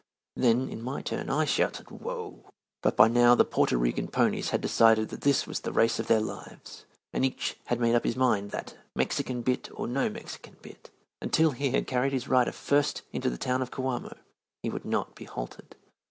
[0.35, 2.49] Then, in my turn, I shouted "Whoa!"
[2.81, 6.07] But by now the Porto Rican ponies had decided that this was the race of
[6.07, 10.57] their lives, and each had made up his mind that, Mexican bit or no Mexican
[10.63, 10.89] bit,
[11.21, 14.17] until he had carried his rider first into the town of Coamo,
[14.63, 15.75] he would not be halted.